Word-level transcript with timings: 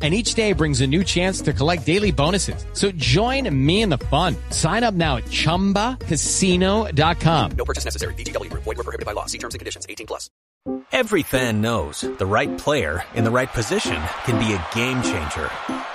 and 0.00 0.14
each 0.14 0.32
day 0.32 0.54
brings 0.54 0.80
a 0.80 0.86
new 0.86 1.04
chance 1.04 1.42
to 1.42 1.52
collect 1.52 1.84
daily 1.84 2.12
bonuses. 2.12 2.64
So 2.72 2.90
join 2.92 3.54
me 3.54 3.82
in 3.82 3.90
the 3.90 3.98
fun. 3.98 4.36
Sign 4.48 4.82
up 4.82 4.94
now 4.94 5.18
at 5.18 5.24
ChumbaCasino.com. 5.24 7.50
No 7.52 7.64
purchase 7.66 7.84
necessary. 7.84 8.14
VGW. 8.14 8.48
Void 8.54 8.64
were 8.64 8.74
prohibited 8.76 9.04
by 9.04 9.12
law. 9.12 9.26
See 9.26 9.36
terms 9.36 9.54
and 9.54 9.58
conditions. 9.58 9.84
18 9.86 10.06
plus. 10.06 10.30
Every 10.92 11.22
fan 11.22 11.62
knows 11.62 12.02
the 12.02 12.26
right 12.26 12.58
player 12.58 13.02
in 13.14 13.24
the 13.24 13.30
right 13.30 13.50
position 13.50 13.98
can 14.24 14.38
be 14.38 14.52
a 14.52 14.62
game 14.74 15.02
changer. 15.02 15.48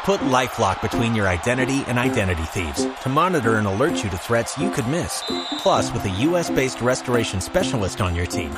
Put 0.06 0.22
LifeLock 0.22 0.82
between 0.82 1.14
your 1.16 1.28
identity 1.28 1.84
and 1.88 2.00
identity 2.00 2.42
thieves 2.46 2.88
to 3.04 3.10
monitor 3.10 3.58
and 3.58 3.68
alert 3.68 4.04
you 4.04 4.10
to 4.10 4.18
threats 4.18 4.58
you 4.58 4.72
could 4.72 4.88
miss. 4.88 5.24
Plus, 5.60 5.94
with 5.94 6.04
a 6.06 6.10
U.S.-based 6.10 6.82
restoration 6.82 7.42
specialist 7.42 8.02
on 8.02 8.16
your 8.16 8.26
team, 8.26 8.58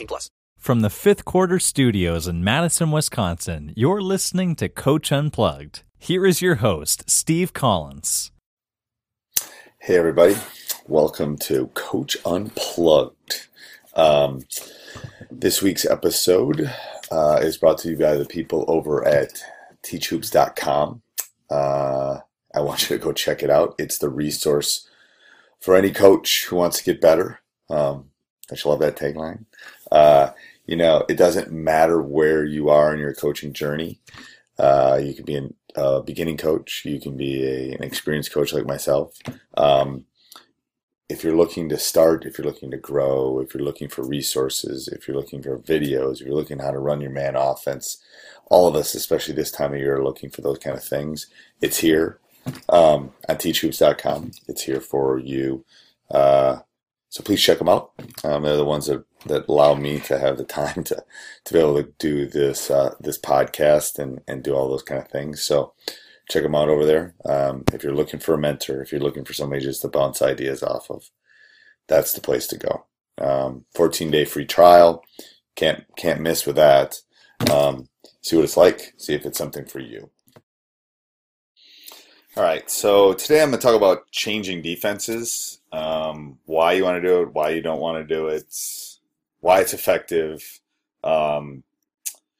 plus. 0.07 0.29
From 0.57 0.81
the 0.81 0.91
fifth 0.91 1.25
quarter 1.25 1.57
studios 1.57 2.27
in 2.27 2.43
Madison, 2.43 2.91
Wisconsin, 2.91 3.73
you're 3.75 4.01
listening 4.01 4.55
to 4.57 4.69
Coach 4.69 5.11
Unplugged. 5.11 5.81
Here 5.97 6.23
is 6.23 6.39
your 6.39 6.55
host, 6.55 7.09
Steve 7.09 7.51
Collins. 7.51 8.31
Hey, 9.79 9.97
everybody. 9.97 10.35
Welcome 10.87 11.37
to 11.39 11.67
Coach 11.73 12.15
Unplugged. 12.25 13.47
Um, 13.95 14.43
this 15.31 15.63
week's 15.63 15.83
episode 15.83 16.71
uh, 17.09 17.39
is 17.41 17.57
brought 17.57 17.79
to 17.79 17.89
you 17.89 17.97
by 17.97 18.13
the 18.13 18.25
people 18.25 18.63
over 18.67 19.03
at 19.03 19.43
teachhoops.com. 19.83 21.01
Uh, 21.49 22.19
I 22.53 22.61
want 22.61 22.83
you 22.83 22.97
to 22.97 23.03
go 23.03 23.13
check 23.13 23.41
it 23.41 23.49
out. 23.49 23.73
It's 23.79 23.97
the 23.97 24.09
resource 24.09 24.87
for 25.59 25.75
any 25.75 25.89
coach 25.89 26.45
who 26.45 26.57
wants 26.57 26.77
to 26.77 26.83
get 26.83 27.01
better. 27.01 27.39
Um, 27.67 28.10
I 28.51 28.55
just 28.55 28.65
love 28.65 28.79
that 28.79 28.97
tagline. 28.97 29.45
Uh, 29.91 30.31
you 30.65 30.75
know, 30.75 31.05
it 31.09 31.15
doesn't 31.15 31.51
matter 31.51 32.01
where 32.01 32.43
you 32.43 32.69
are 32.69 32.93
in 32.93 32.99
your 32.99 33.13
coaching 33.13 33.53
journey. 33.53 33.99
Uh, 34.59 34.99
you 35.01 35.13
can 35.13 35.25
be 35.25 35.49
a 35.75 36.01
beginning 36.01 36.37
coach. 36.37 36.83
You 36.85 36.99
can 36.99 37.17
be 37.17 37.43
a, 37.45 37.73
an 37.73 37.83
experienced 37.83 38.31
coach 38.31 38.53
like 38.53 38.65
myself. 38.65 39.17
Um, 39.55 40.05
if 41.09 41.23
you're 41.23 41.35
looking 41.35 41.67
to 41.69 41.77
start, 41.77 42.25
if 42.25 42.37
you're 42.37 42.47
looking 42.47 42.71
to 42.71 42.77
grow, 42.77 43.39
if 43.39 43.53
you're 43.53 43.63
looking 43.63 43.89
for 43.89 44.03
resources, 44.03 44.87
if 44.87 45.07
you're 45.07 45.17
looking 45.17 45.41
for 45.41 45.57
videos, 45.57 46.21
if 46.21 46.27
you're 46.27 46.35
looking 46.35 46.59
how 46.59 46.71
to 46.71 46.79
run 46.79 47.01
your 47.01 47.11
man 47.11 47.35
offense, 47.35 47.97
all 48.45 48.67
of 48.67 48.75
us, 48.75 48.95
especially 48.95 49.33
this 49.33 49.51
time 49.51 49.73
of 49.73 49.79
year, 49.79 49.97
are 49.97 50.03
looking 50.03 50.29
for 50.29 50.41
those 50.41 50.59
kind 50.59 50.77
of 50.77 50.83
things. 50.83 51.27
It's 51.61 51.79
here 51.79 52.19
um, 52.69 53.11
on 53.27 53.35
teachhoops.com. 53.37 54.31
It's 54.47 54.63
here 54.63 54.79
for 54.79 55.19
you. 55.19 55.65
Uh, 56.09 56.59
so 57.11 57.21
please 57.23 57.43
check 57.43 57.57
them 57.59 57.67
out. 57.67 57.91
Um, 58.23 58.43
they're 58.43 58.55
the 58.55 58.63
ones 58.63 58.87
that, 58.87 59.03
that 59.25 59.49
allow 59.49 59.75
me 59.75 59.99
to 59.99 60.17
have 60.17 60.37
the 60.37 60.43
time 60.61 60.83
to, 60.85 61.03
to 61.43 61.53
be 61.53 61.59
able 61.59 61.75
to 61.75 61.91
do 61.99 62.25
this 62.25 62.71
uh, 62.71 62.95
this 63.01 63.19
podcast 63.19 63.99
and, 63.99 64.21
and 64.29 64.43
do 64.43 64.55
all 64.55 64.69
those 64.69 64.81
kind 64.81 65.01
of 65.01 65.09
things. 65.09 65.43
So 65.43 65.73
check 66.29 66.41
them 66.41 66.55
out 66.55 66.69
over 66.69 66.85
there. 66.85 67.13
Um, 67.25 67.65
if 67.73 67.83
you're 67.83 67.93
looking 67.93 68.21
for 68.21 68.33
a 68.33 68.37
mentor, 68.37 68.81
if 68.81 68.93
you're 68.93 69.01
looking 69.01 69.25
for 69.25 69.33
somebody 69.33 69.61
just 69.61 69.81
to 69.81 69.89
bounce 69.89 70.21
ideas 70.21 70.63
off 70.63 70.89
of, 70.89 71.11
that's 71.89 72.13
the 72.13 72.21
place 72.21 72.47
to 72.47 72.57
go. 72.57 72.85
Um, 73.17 73.65
14 73.75 74.09
day 74.09 74.23
free 74.23 74.45
trial. 74.45 75.03
Can't 75.57 75.83
can't 75.97 76.21
miss 76.21 76.45
with 76.45 76.55
that. 76.55 76.95
Um, 77.51 77.89
see 78.21 78.37
what 78.37 78.45
it's 78.45 78.55
like. 78.55 78.93
See 78.97 79.13
if 79.13 79.25
it's 79.25 79.37
something 79.37 79.65
for 79.65 79.79
you. 79.79 80.09
All 82.37 82.43
right, 82.43 82.71
so 82.71 83.11
today 83.11 83.41
I'm 83.41 83.49
going 83.49 83.59
to 83.59 83.67
talk 83.67 83.75
about 83.75 84.09
changing 84.11 84.61
defenses, 84.61 85.59
um, 85.71 86.37
why 86.45 86.73
you 86.73 86.83
want 86.83 87.01
to 87.01 87.07
do 87.07 87.21
it, 87.21 87.33
why 87.33 87.49
you 87.49 87.61
don't 87.61 87.79
want 87.79 87.97
to 87.97 88.15
do 88.15 88.27
it, 88.27 88.43
why 89.39 89.61
it's 89.61 89.73
effective. 89.73 90.59
Um, 91.03 91.63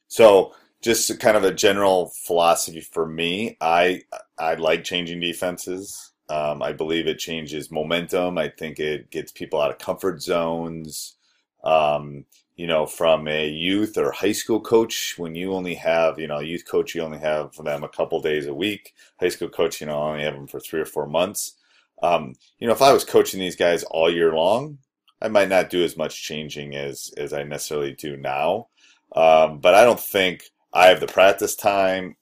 so, 0.07 0.53
just 0.81 1.19
kind 1.19 1.37
of 1.37 1.43
a 1.43 1.53
general 1.53 2.11
philosophy 2.15 2.81
for 2.81 3.05
me. 3.05 3.57
I 3.61 4.01
I 4.37 4.55
like 4.55 4.83
changing 4.83 5.19
defenses. 5.19 6.11
Um, 6.29 6.61
I 6.63 6.71
believe 6.73 7.07
it 7.07 7.19
changes 7.19 7.71
momentum. 7.71 8.37
I 8.37 8.49
think 8.49 8.79
it 8.79 9.11
gets 9.11 9.31
people 9.31 9.61
out 9.61 9.71
of 9.71 9.79
comfort 9.79 10.21
zones. 10.21 11.15
Um, 11.63 12.25
you 12.55 12.67
know, 12.67 12.85
from 12.85 13.27
a 13.27 13.49
youth 13.49 13.97
or 13.97 14.11
high 14.11 14.31
school 14.31 14.59
coach, 14.59 15.15
when 15.17 15.35
you 15.35 15.53
only 15.53 15.75
have, 15.75 16.19
you 16.19 16.27
know, 16.27 16.39
youth 16.39 16.63
coach, 16.69 16.93
you 16.93 17.01
only 17.01 17.17
have 17.19 17.55
them 17.55 17.83
a 17.83 17.89
couple 17.89 18.21
days 18.21 18.45
a 18.47 18.53
week. 18.53 18.93
High 19.19 19.29
school 19.29 19.49
coach, 19.49 19.81
you 19.81 19.87
know, 19.87 19.97
only 19.97 20.23
have 20.23 20.35
them 20.35 20.47
for 20.47 20.59
three 20.59 20.79
or 20.79 20.85
four 20.85 21.07
months. 21.07 21.55
Um, 22.01 22.35
you 22.59 22.67
know, 22.67 22.73
if 22.73 22.81
I 22.81 22.93
was 22.93 23.03
coaching 23.03 23.39
these 23.39 23.55
guys 23.55 23.83
all 23.83 24.11
year 24.11 24.33
long, 24.33 24.79
I 25.21 25.27
might 25.27 25.49
not 25.49 25.69
do 25.69 25.83
as 25.83 25.97
much 25.97 26.23
changing 26.23 26.75
as 26.75 27.11
as 27.17 27.33
I 27.33 27.43
necessarily 27.43 27.93
do 27.93 28.17
now. 28.17 28.67
Um, 29.15 29.59
but 29.59 29.73
I 29.73 29.83
don't 29.83 29.99
think 29.99 30.45
I 30.73 30.87
have 30.87 30.99
the 30.99 31.07
practice 31.07 31.55
time 31.55 32.15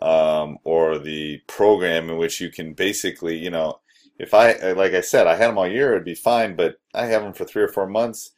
um, 0.00 0.58
or 0.64 0.98
the 0.98 1.40
program 1.48 2.08
in 2.08 2.16
which 2.16 2.40
you 2.40 2.50
can 2.50 2.72
basically, 2.72 3.36
you 3.36 3.50
know, 3.50 3.80
if 4.18 4.32
I, 4.32 4.52
like 4.72 4.94
I 4.94 5.00
said, 5.00 5.26
I 5.26 5.34
had 5.34 5.48
them 5.48 5.58
all 5.58 5.66
year, 5.66 5.92
it'd 5.92 6.04
be 6.04 6.14
fine. 6.14 6.56
But 6.56 6.78
I 6.94 7.06
have 7.06 7.22
them 7.22 7.32
for 7.32 7.44
three 7.44 7.62
or 7.62 7.68
four 7.68 7.86
months 7.86 8.32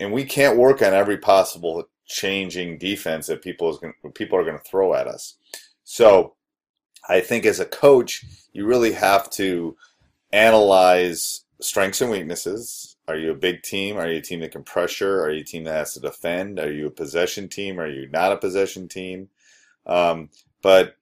and 0.00 0.12
we 0.12 0.24
can't 0.24 0.56
work 0.56 0.82
on 0.82 0.94
every 0.94 1.18
possible 1.18 1.88
changing 2.06 2.78
defense 2.78 3.26
that 3.26 3.42
people 3.42 3.70
is 3.70 3.78
going 3.78 3.92
people 4.14 4.38
are 4.38 4.44
going 4.44 4.58
to 4.58 4.64
throw 4.64 4.94
at 4.94 5.06
us. 5.06 5.36
So 5.84 6.34
I 7.08 7.20
think 7.20 7.44
as 7.44 7.60
a 7.60 7.66
coach, 7.66 8.24
you 8.52 8.66
really 8.66 8.92
have 8.92 9.28
to 9.30 9.76
analyze 10.32 11.44
strengths 11.60 12.00
and 12.00 12.10
weaknesses. 12.10 12.96
Are 13.06 13.16
you 13.16 13.30
a 13.30 13.36
big 13.36 13.62
team? 13.62 13.96
Are 13.96 14.08
you 14.08 14.18
a 14.18 14.22
team 14.22 14.40
that 14.40 14.52
can 14.52 14.62
pressure? 14.62 15.22
Are 15.22 15.30
you 15.30 15.40
a 15.40 15.44
team 15.44 15.64
that 15.64 15.72
has 15.72 15.94
to 15.94 16.00
defend? 16.00 16.58
Are 16.58 16.70
you 16.70 16.86
a 16.86 16.90
possession 16.90 17.48
team? 17.48 17.80
Are 17.80 17.88
you 17.88 18.08
not 18.08 18.32
a 18.32 18.36
possession 18.36 18.88
team? 18.88 19.28
Um, 19.86 20.28
but 20.62 20.96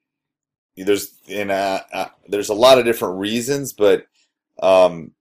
there's 0.77 1.19
in 1.27 1.51
a, 1.51 1.85
uh, 1.93 2.09
there's 2.29 2.49
a 2.49 2.55
lot 2.55 2.79
of 2.79 2.85
different 2.85 3.19
reasons, 3.19 3.73
but 3.73 4.07
um, 4.63 5.13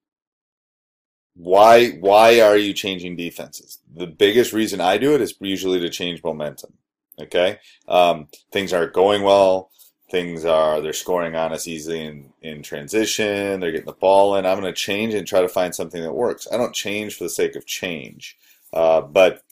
why 1.36 1.92
why 1.92 2.40
are 2.42 2.58
you 2.58 2.74
changing 2.74 3.16
defenses? 3.16 3.80
The 3.94 4.08
biggest 4.08 4.54
reason 4.54 4.80
I 4.80 4.98
do 4.98 5.16
it 5.16 5.22
is 5.22 5.36
usually 5.40 5.80
to 5.82 5.90
change 5.90 6.24
momentum. 6.24 6.74
Okay, 7.20 7.60
um, 7.88 8.28
things 8.52 8.74
aren't 8.74 8.94
going 8.94 9.24
well. 9.24 9.70
Things 10.10 10.46
are 10.46 10.82
they're 10.82 10.94
scoring 10.94 11.36
on 11.36 11.52
us 11.52 11.68
easily 11.68 12.02
in 12.02 12.34
in 12.42 12.62
transition. 12.62 13.60
They're 13.60 13.72
getting 13.72 13.86
the 13.86 13.94
ball 13.94 14.36
in. 14.36 14.46
I'm 14.46 14.60
going 14.60 14.72
to 14.72 14.80
change 14.80 15.14
and 15.14 15.28
try 15.28 15.42
to 15.42 15.50
find 15.50 15.74
something 15.74 16.02
that 16.02 16.14
works. 16.14 16.48
I 16.52 16.58
don't 16.58 16.76
change 16.76 17.16
for 17.16 17.24
the 17.24 17.30
sake 17.30 17.56
of 17.56 17.66
change, 17.66 18.38
uh, 18.74 19.02
but 19.02 19.44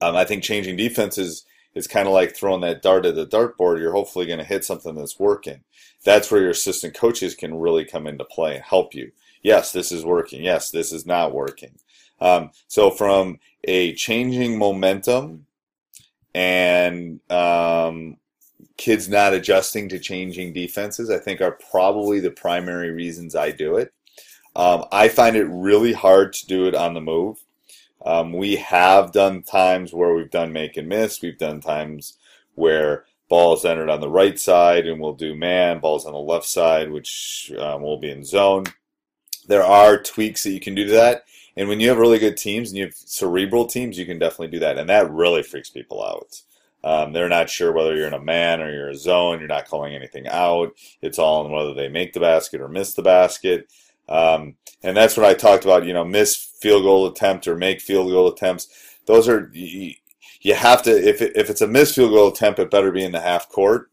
um, 0.00 0.16
I 0.16 0.24
think 0.24 0.42
changing 0.42 0.76
defenses 0.76 1.44
is 1.74 1.86
kind 1.86 2.06
of 2.06 2.14
like 2.14 2.34
throwing 2.34 2.60
that 2.62 2.82
dart 2.82 3.04
at 3.04 3.14
the 3.14 3.26
dartboard. 3.26 3.80
You're 3.80 3.92
hopefully 3.92 4.26
going 4.26 4.38
to 4.38 4.44
hit 4.44 4.64
something 4.64 4.94
that's 4.94 5.18
working. 5.18 5.64
That's 6.04 6.30
where 6.30 6.40
your 6.40 6.50
assistant 6.50 6.94
coaches 6.94 7.34
can 7.34 7.58
really 7.58 7.84
come 7.84 8.06
into 8.06 8.24
play 8.24 8.54
and 8.54 8.64
help 8.64 8.94
you 8.94 9.12
yes, 9.44 9.70
this 9.70 9.92
is 9.92 10.04
working. 10.04 10.42
Yes, 10.42 10.72
this 10.72 10.90
is 10.90 11.06
not 11.06 11.32
working. 11.32 11.78
Um, 12.20 12.50
so 12.66 12.90
from 12.90 13.38
a 13.62 13.94
changing 13.94 14.58
momentum 14.58 15.46
and 16.34 17.20
um, 17.30 18.16
kids 18.76 19.08
not 19.08 19.34
adjusting 19.34 19.88
to 19.88 19.98
changing 19.98 20.52
defenses, 20.52 21.10
I 21.10 21.18
think 21.18 21.40
are 21.40 21.58
probably 21.70 22.20
the 22.20 22.30
primary 22.30 22.90
reasons 22.90 23.34
I 23.34 23.50
do 23.50 23.76
it. 23.76 23.92
Um, 24.56 24.84
I 24.92 25.08
find 25.08 25.36
it 25.36 25.44
really 25.44 25.92
hard 25.92 26.32
to 26.34 26.46
do 26.46 26.66
it 26.66 26.74
on 26.74 26.94
the 26.94 27.00
move. 27.00 27.38
Um, 28.04 28.32
we 28.32 28.56
have 28.56 29.12
done 29.12 29.42
times 29.42 29.92
where 29.92 30.14
we've 30.14 30.30
done 30.30 30.52
make 30.52 30.76
and 30.76 30.88
miss. 30.88 31.22
We've 31.22 31.38
done 31.38 31.60
times 31.60 32.18
where 32.54 33.04
balls 33.28 33.64
entered 33.64 33.88
on 33.88 34.00
the 34.00 34.10
right 34.10 34.38
side 34.38 34.86
and 34.86 35.00
we'll 35.00 35.14
do 35.14 35.34
man, 35.34 35.80
balls 35.80 36.06
on 36.06 36.12
the 36.12 36.18
left 36.18 36.46
side, 36.46 36.90
which 36.90 37.52
um, 37.58 37.82
will 37.82 37.98
be 37.98 38.10
in 38.10 38.24
zone. 38.24 38.64
There 39.46 39.64
are 39.64 40.02
tweaks 40.02 40.44
that 40.44 40.52
you 40.52 40.60
can 40.60 40.74
do 40.74 40.86
to 40.86 40.92
that. 40.92 41.24
And 41.56 41.68
when 41.68 41.80
you 41.80 41.88
have 41.88 41.98
really 41.98 42.18
good 42.18 42.36
teams 42.36 42.70
and 42.70 42.78
you 42.78 42.84
have 42.84 42.94
cerebral 42.94 43.66
teams, 43.66 43.98
you 43.98 44.06
can 44.06 44.18
definitely 44.18 44.48
do 44.48 44.58
that. 44.60 44.78
And 44.78 44.88
that 44.88 45.10
really 45.10 45.42
freaks 45.42 45.70
people 45.70 46.04
out. 46.04 46.42
Um, 46.84 47.14
they're 47.14 47.30
not 47.30 47.48
sure 47.48 47.72
whether 47.72 47.96
you're 47.96 48.06
in 48.06 48.12
a 48.12 48.20
man 48.20 48.60
or 48.60 48.70
you're 48.70 48.90
a 48.90 48.94
zone. 48.94 49.38
You're 49.38 49.48
not 49.48 49.66
calling 49.66 49.94
anything 49.94 50.28
out. 50.28 50.76
It's 51.00 51.18
all 51.18 51.44
on 51.44 51.50
whether 51.50 51.72
they 51.72 51.88
make 51.88 52.12
the 52.12 52.20
basket 52.20 52.60
or 52.60 52.68
miss 52.68 52.92
the 52.92 53.02
basket. 53.02 53.72
Um, 54.06 54.56
and 54.82 54.94
that's 54.94 55.16
what 55.16 55.24
I 55.24 55.32
talked 55.32 55.64
about, 55.64 55.86
you 55.86 55.94
know, 55.94 56.04
miss 56.04 56.36
field 56.36 56.82
goal 56.82 57.06
attempt 57.06 57.48
or 57.48 57.56
make 57.56 57.80
field 57.80 58.10
goal 58.10 58.28
attempts. 58.28 58.68
Those 59.06 59.28
are, 59.28 59.50
you, 59.54 59.94
you 60.42 60.54
have 60.54 60.82
to, 60.82 60.90
if, 60.90 61.22
it, 61.22 61.32
if 61.36 61.48
it's 61.48 61.62
a 61.62 61.66
missed 61.66 61.94
field 61.94 62.12
goal 62.12 62.28
attempt, 62.28 62.58
it 62.58 62.70
better 62.70 62.92
be 62.92 63.02
in 63.02 63.12
the 63.12 63.20
half 63.20 63.48
court 63.48 63.90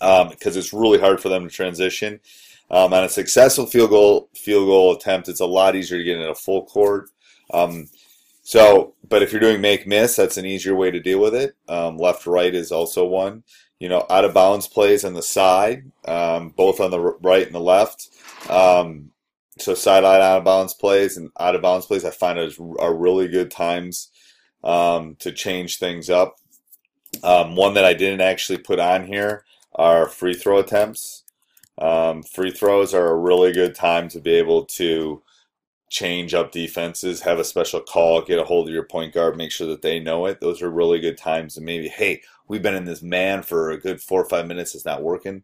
because 0.00 0.26
um, 0.26 0.58
it's 0.58 0.72
really 0.72 0.98
hard 0.98 1.20
for 1.20 1.28
them 1.28 1.48
to 1.48 1.54
transition. 1.54 2.18
Um, 2.68 2.92
on 2.92 3.04
a 3.04 3.08
successful 3.08 3.66
field 3.66 3.90
goal 3.90 4.28
field 4.34 4.66
goal 4.66 4.96
attempt, 4.96 5.28
it's 5.28 5.40
a 5.40 5.46
lot 5.46 5.76
easier 5.76 5.98
to 5.98 6.04
get 6.04 6.18
in 6.18 6.28
a 6.28 6.34
full 6.34 6.64
court. 6.64 7.10
Um, 7.52 7.86
so, 8.42 8.94
but 9.08 9.22
if 9.22 9.32
you're 9.32 9.40
doing 9.40 9.60
make 9.60 9.86
miss, 9.86 10.16
that's 10.16 10.36
an 10.36 10.46
easier 10.46 10.74
way 10.74 10.90
to 10.90 11.00
deal 11.00 11.20
with 11.20 11.34
it. 11.34 11.54
Um, 11.68 11.96
left 11.96 12.26
right 12.26 12.54
is 12.54 12.72
also 12.72 13.06
one. 13.06 13.44
You 13.78 13.88
know, 13.88 14.04
out 14.10 14.24
of 14.24 14.34
bounds 14.34 14.68
plays 14.68 15.04
on 15.04 15.14
the 15.14 15.22
side, 15.22 15.90
um, 16.06 16.50
both 16.50 16.80
on 16.80 16.90
the 16.90 17.00
right 17.00 17.46
and 17.46 17.54
the 17.54 17.60
left. 17.60 18.08
Um, 18.48 19.10
so 19.58 19.74
sideline 19.74 20.20
out 20.20 20.38
of 20.38 20.44
bounds 20.44 20.74
plays 20.74 21.16
and 21.16 21.30
out 21.38 21.54
of 21.54 21.62
bounds 21.62 21.86
plays, 21.86 22.04
I 22.04 22.10
find 22.10 22.38
is 22.38 22.58
are 22.78 22.94
really 22.94 23.28
good 23.28 23.50
times 23.50 24.08
um, 24.64 25.16
to 25.20 25.32
change 25.32 25.78
things 25.78 26.10
up. 26.10 26.36
Um, 27.22 27.54
one 27.54 27.74
that 27.74 27.84
I 27.84 27.92
didn't 27.92 28.22
actually 28.22 28.58
put 28.58 28.80
on 28.80 29.06
here 29.06 29.44
are 29.74 30.08
free 30.08 30.34
throw 30.34 30.58
attempts. 30.58 31.22
Um, 31.78 32.22
free 32.22 32.50
throws 32.50 32.94
are 32.94 33.08
a 33.08 33.16
really 33.16 33.52
good 33.52 33.74
time 33.74 34.08
to 34.08 34.20
be 34.20 34.32
able 34.32 34.64
to 34.66 35.22
change 35.92 36.32
up 36.32 36.50
defenses, 36.50 37.20
have 37.20 37.38
a 37.38 37.44
special 37.44 37.78
call, 37.78 38.22
get 38.22 38.38
a 38.38 38.44
hold 38.44 38.66
of 38.66 38.72
your 38.72 38.82
point 38.82 39.12
guard, 39.12 39.36
make 39.36 39.52
sure 39.52 39.66
that 39.66 39.82
they 39.82 40.00
know 40.00 40.24
it. 40.24 40.40
Those 40.40 40.62
are 40.62 40.70
really 40.70 40.98
good 40.98 41.18
times. 41.18 41.58
And 41.58 41.66
maybe, 41.66 41.86
hey, 41.86 42.22
we've 42.48 42.62
been 42.62 42.74
in 42.74 42.86
this 42.86 43.02
man 43.02 43.42
for 43.42 43.70
a 43.70 43.78
good 43.78 44.00
four 44.00 44.22
or 44.22 44.28
five 44.28 44.46
minutes. 44.46 44.74
It's 44.74 44.86
not 44.86 45.02
working. 45.02 45.42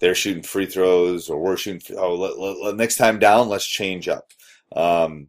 They're 0.00 0.16
shooting 0.16 0.42
free 0.42 0.66
throws, 0.66 1.30
or 1.30 1.40
we're 1.40 1.56
shooting. 1.56 1.96
Oh, 1.96 2.16
let, 2.16 2.36
let, 2.36 2.56
let, 2.58 2.74
next 2.74 2.96
time 2.96 3.20
down, 3.20 3.48
let's 3.48 3.66
change 3.66 4.08
up. 4.08 4.32
Um, 4.74 5.28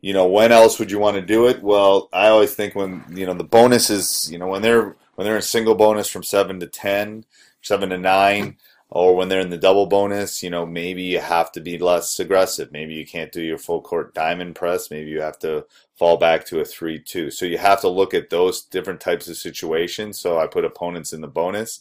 you 0.00 0.12
know, 0.12 0.28
when 0.28 0.52
else 0.52 0.78
would 0.78 0.92
you 0.92 1.00
want 1.00 1.16
to 1.16 1.22
do 1.22 1.48
it? 1.48 1.60
Well, 1.60 2.08
I 2.12 2.28
always 2.28 2.54
think 2.54 2.76
when 2.76 3.04
you 3.10 3.26
know 3.26 3.34
the 3.34 3.42
bonus 3.42 3.90
is, 3.90 4.30
you 4.30 4.38
know, 4.38 4.46
when 4.46 4.62
they're 4.62 4.94
when 5.16 5.24
they're 5.24 5.36
in 5.36 5.42
single 5.42 5.74
bonus 5.74 6.08
from 6.08 6.22
seven 6.22 6.60
to 6.60 6.68
ten, 6.68 7.24
seven 7.60 7.88
to 7.88 7.98
nine 7.98 8.56
or 8.94 9.16
when 9.16 9.28
they're 9.28 9.40
in 9.40 9.50
the 9.50 9.58
double 9.58 9.86
bonus, 9.86 10.40
you 10.40 10.48
know, 10.48 10.64
maybe 10.64 11.02
you 11.02 11.18
have 11.18 11.50
to 11.50 11.60
be 11.60 11.76
less 11.78 12.20
aggressive. 12.20 12.70
Maybe 12.70 12.94
you 12.94 13.04
can't 13.04 13.32
do 13.32 13.42
your 13.42 13.58
full 13.58 13.82
court 13.82 14.14
diamond 14.14 14.54
press. 14.54 14.88
Maybe 14.88 15.10
you 15.10 15.20
have 15.20 15.38
to 15.40 15.66
fall 15.98 16.16
back 16.16 16.46
to 16.46 16.60
a 16.60 16.64
3 16.64 17.00
2. 17.00 17.32
So 17.32 17.44
you 17.44 17.58
have 17.58 17.80
to 17.80 17.88
look 17.88 18.14
at 18.14 18.30
those 18.30 18.62
different 18.62 19.00
types 19.00 19.26
of 19.28 19.36
situations. 19.36 20.20
So 20.20 20.38
I 20.38 20.46
put 20.46 20.64
opponents 20.64 21.12
in 21.12 21.22
the 21.22 21.26
bonus. 21.26 21.80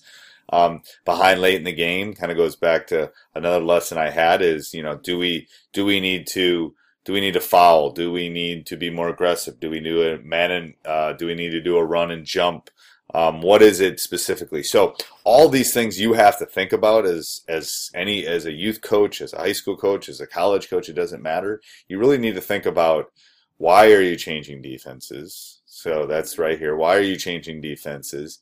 Um, 0.49 0.81
behind 1.05 1.39
late 1.39 1.55
in 1.55 1.65
the 1.65 1.71
game 1.71 2.15
kind 2.15 2.31
of 2.31 2.37
goes 2.37 2.55
back 2.55 2.87
to 2.87 3.11
another 3.35 3.63
lesson 3.63 3.99
I 3.99 4.09
had 4.09 4.41
is, 4.41 4.73
you 4.73 4.81
know, 4.81 4.97
do 4.97 5.19
we, 5.19 5.47
do 5.71 5.85
we 5.85 5.99
need 5.99 6.25
to, 6.31 6.73
do 7.05 7.13
we 7.13 7.21
need 7.21 7.35
to 7.35 7.39
foul? 7.39 7.91
Do 7.91 8.11
we 8.11 8.27
need 8.27 8.65
to 8.65 8.75
be 8.75 8.89
more 8.89 9.09
aggressive? 9.09 9.59
Do 9.59 9.69
we 9.69 9.79
do 9.81 10.01
a 10.01 10.17
man 10.17 10.49
and, 10.49 10.73
uh, 10.83 11.13
do 11.13 11.27
we 11.27 11.35
need 11.35 11.51
to 11.51 11.61
do 11.61 11.77
a 11.77 11.85
run 11.85 12.09
and 12.09 12.25
jump? 12.25 12.71
Um, 13.13 13.41
what 13.41 13.61
is 13.61 13.79
it 13.79 13.99
specifically? 13.99 14.63
So 14.63 14.95
all 15.23 15.49
these 15.49 15.73
things 15.73 15.99
you 15.99 16.13
have 16.13 16.39
to 16.39 16.45
think 16.45 16.73
about 16.73 17.05
as 17.05 17.41
as 17.47 17.91
any 17.93 18.25
as 18.25 18.45
a 18.45 18.51
youth 18.51 18.81
coach, 18.81 19.21
as 19.21 19.33
a 19.33 19.39
high 19.39 19.51
school 19.51 19.77
coach, 19.77 20.09
as 20.09 20.19
a 20.19 20.27
college 20.27 20.69
coach. 20.69 20.89
It 20.89 20.93
doesn't 20.93 21.21
matter. 21.21 21.61
You 21.87 21.99
really 21.99 22.17
need 22.17 22.35
to 22.35 22.41
think 22.41 22.65
about 22.65 23.11
why 23.57 23.91
are 23.91 24.01
you 24.01 24.15
changing 24.15 24.61
defenses. 24.61 25.61
So 25.65 26.05
that's 26.05 26.37
right 26.37 26.57
here. 26.57 26.75
Why 26.75 26.95
are 26.95 27.01
you 27.01 27.15
changing 27.15 27.61
defenses? 27.61 28.39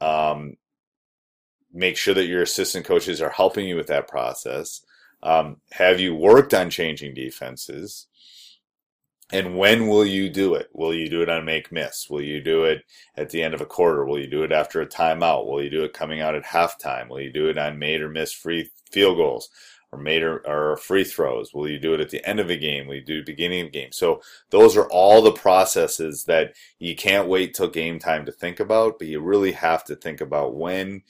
Um, 0.00 0.56
make 1.72 1.96
sure 1.96 2.14
that 2.14 2.26
your 2.26 2.42
assistant 2.42 2.86
coaches 2.86 3.20
are 3.20 3.30
helping 3.30 3.66
you 3.66 3.76
with 3.76 3.88
that 3.88 4.08
process. 4.08 4.82
Um, 5.22 5.58
have 5.72 6.00
you 6.00 6.14
worked 6.14 6.54
on 6.54 6.70
changing 6.70 7.14
defenses? 7.14 8.06
And 9.32 9.56
when 9.56 9.86
will 9.86 10.04
you 10.04 10.28
do 10.28 10.54
it? 10.54 10.70
Will 10.72 10.92
you 10.92 11.08
do 11.08 11.22
it 11.22 11.28
on 11.28 11.44
make 11.44 11.70
miss? 11.70 12.08
Will 12.10 12.22
you 12.22 12.40
do 12.40 12.64
it 12.64 12.84
at 13.16 13.30
the 13.30 13.42
end 13.42 13.54
of 13.54 13.60
a 13.60 13.66
quarter? 13.66 14.04
Will 14.04 14.18
you 14.18 14.26
do 14.26 14.42
it 14.42 14.52
after 14.52 14.80
a 14.80 14.86
timeout? 14.86 15.46
Will 15.46 15.62
you 15.62 15.70
do 15.70 15.84
it 15.84 15.92
coming 15.92 16.20
out 16.20 16.34
at 16.34 16.44
halftime? 16.44 17.08
Will 17.08 17.20
you 17.20 17.32
do 17.32 17.48
it 17.48 17.58
on 17.58 17.78
made 17.78 18.00
or 18.00 18.08
missed 18.08 18.36
free 18.36 18.70
field 18.90 19.16
goals 19.16 19.48
or 19.92 19.98
made 19.98 20.22
or, 20.22 20.38
or 20.46 20.76
free 20.78 21.04
throws? 21.04 21.54
Will 21.54 21.68
you 21.68 21.78
do 21.78 21.94
it 21.94 22.00
at 22.00 22.10
the 22.10 22.26
end 22.28 22.40
of 22.40 22.50
a 22.50 22.56
game? 22.56 22.86
Will 22.86 22.96
you 22.96 23.04
do 23.04 23.18
it 23.18 23.26
beginning 23.26 23.66
of 23.66 23.72
game? 23.72 23.92
So 23.92 24.20
those 24.50 24.76
are 24.76 24.88
all 24.90 25.22
the 25.22 25.32
processes 25.32 26.24
that 26.24 26.54
you 26.78 26.96
can't 26.96 27.28
wait 27.28 27.54
till 27.54 27.68
game 27.68 27.98
time 27.98 28.26
to 28.26 28.32
think 28.32 28.58
about, 28.58 28.98
but 28.98 29.08
you 29.08 29.20
really 29.20 29.52
have 29.52 29.84
to 29.84 29.96
think 29.96 30.20
about 30.20 30.56
when 30.56 31.02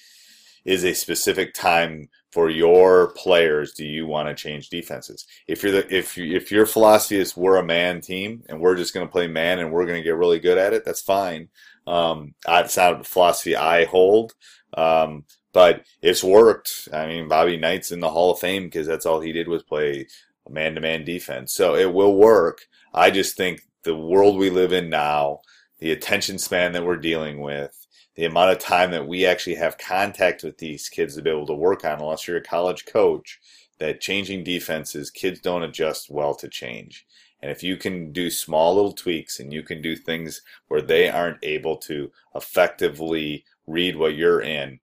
is 0.65 0.85
a 0.85 0.95
specific 0.95 1.55
time 1.55 2.09
for 2.33 2.49
your 2.49 3.13
players 3.13 3.73
do 3.73 3.85
you 3.85 4.07
want 4.07 4.29
to 4.29 4.35
change 4.35 4.69
defenses. 4.69 5.27
If 5.49 5.63
you're 5.63 5.73
the 5.73 5.95
if 5.95 6.17
you, 6.17 6.37
if 6.37 6.53
your 6.53 6.67
philosophy 6.67 7.19
is 7.19 7.37
we're 7.37 7.57
a 7.57 7.65
man 7.65 8.01
team 8.01 8.45
and 8.49 8.61
we're 8.61 8.77
just 8.77 8.95
going 8.95 9.07
to 9.07 9.11
play 9.11 9.27
man 9.27 9.59
and 9.59 9.73
we're 9.73 9.87
going 9.87 9.99
to 9.99 10.05
get 10.05 10.17
really 10.17 10.39
good 10.39 10.59
at 10.59 10.73
it 10.73 10.85
that's 10.85 11.03
fine. 11.03 11.49
Um 11.87 12.35
that's 12.47 12.77
not 12.77 13.01
a 13.01 13.05
philosophy 13.05 13.57
i 13.57 13.85
hold. 13.85 14.33
Um 14.75 15.25
but 15.53 15.85
it's 16.03 16.23
worked. 16.23 16.89
I 16.93 17.07
mean 17.07 17.29
bobby 17.29 17.57
knight's 17.57 17.91
in 17.91 18.01
the 18.01 18.11
hall 18.11 18.33
of 18.33 18.39
fame 18.39 18.65
because 18.65 18.87
that's 18.87 19.07
all 19.07 19.21
he 19.21 19.33
did 19.33 19.49
was 19.49 19.63
play 19.63 20.07
man-to-man 20.49 21.05
defense. 21.05 21.53
So 21.53 21.75
it 21.75 21.93
will 21.93 22.17
work. 22.17 22.63
I 22.93 23.11
just 23.11 23.37
think 23.37 23.63
the 23.85 23.97
world 23.97 24.37
we 24.37 24.51
live 24.51 24.73
in 24.73 24.91
now 24.91 25.41
the 25.79 25.93
attention 25.93 26.39
span 26.39 26.73
that 26.73 26.85
we're 26.85 26.97
dealing 26.97 27.41
with 27.41 27.87
the 28.17 28.25
amount 28.25 28.51
of 28.51 28.59
time 28.59 28.91
that 28.91 29.07
we 29.07 29.25
actually 29.25 29.57
have 29.57 29.79
contact 29.79 30.43
with 30.43 30.59
these 30.59 30.89
kids 30.89 31.15
to 31.15 31.23
be 31.23 31.31
able 31.31 31.47
to 31.47 31.55
work 31.55 31.85
on, 31.85 32.01
unless 32.01 32.27
you're 32.27 32.37
a 32.37 32.43
college 32.43 32.87
coach, 32.87 33.39
that 33.79 34.01
changing 34.01 34.45
defenses, 34.45 35.11
kids 35.11 35.41
don't 35.41 35.63
adjust 35.63 36.11
well 36.11 36.35
to 36.35 36.49
change. 36.49 37.07
And 37.43 37.51
if 37.51 37.63
you 37.63 37.77
can 37.77 38.13
do 38.13 38.31
small 38.31 38.75
little 38.75 38.93
tweaks 38.93 39.41
and 39.41 39.53
you 39.53 39.63
can 39.63 39.81
do 39.81 39.97
things 39.97 40.43
where 40.69 40.83
they 40.83 41.09
aren't 41.09 41.39
able 41.43 41.77
to 41.79 42.11
effectively 42.35 43.45
read 43.67 43.97
what 43.97 44.15
you're 44.15 44.43
in, 44.43 44.81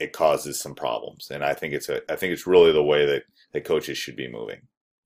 it 0.00 0.12
causes 0.12 0.58
some 0.58 0.74
problems. 0.74 1.30
And 1.30 1.44
I 1.44 1.52
think 1.52 1.74
it's 1.74 1.88
a 1.88 2.00
I 2.10 2.16
think 2.16 2.32
it's 2.32 2.46
really 2.46 2.72
the 2.72 2.82
way 2.82 3.04
that, 3.04 3.24
that 3.52 3.64
coaches 3.64 3.98
should 3.98 4.16
be 4.16 4.28
moving. 4.28 4.62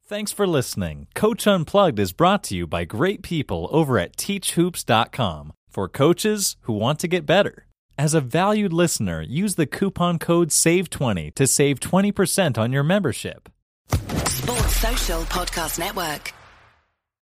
Thanks 0.06 0.30
for 0.30 0.46
listening. 0.46 1.08
Coach 1.16 1.48
Unplugged 1.48 1.98
is 1.98 2.12
brought 2.12 2.44
to 2.44 2.56
you 2.56 2.68
by 2.68 2.84
great 2.84 3.22
people 3.22 3.68
over 3.72 3.98
at 3.98 4.16
teachhoops.com 4.16 5.52
for 5.76 5.88
coaches 5.88 6.56
who 6.62 6.72
want 6.72 6.98
to 6.98 7.06
get 7.06 7.26
better. 7.26 7.66
As 7.98 8.14
a 8.14 8.20
valued 8.22 8.72
listener, 8.72 9.20
use 9.20 9.56
the 9.56 9.66
coupon 9.66 10.18
code 10.18 10.48
SAVE20 10.48 11.34
to 11.34 11.46
save 11.46 11.80
20% 11.80 12.56
on 12.56 12.72
your 12.72 12.82
membership. 12.82 13.50
Sports 13.90 14.76
Social 14.76 15.20
Podcast 15.24 15.78
Network. 15.78 16.32